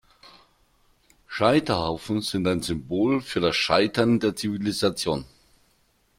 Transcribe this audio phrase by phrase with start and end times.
[1.27, 5.25] Scheiterhaufen sind ein Symbol für das Scheitern der Zivilisation.